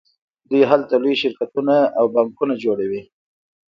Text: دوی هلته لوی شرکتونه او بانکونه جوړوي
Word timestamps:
دوی 0.49 0.63
هلته 0.71 0.93
لوی 1.03 1.15
شرکتونه 1.21 1.75
او 1.97 2.05
بانکونه 2.15 2.53
جوړوي 2.63 3.01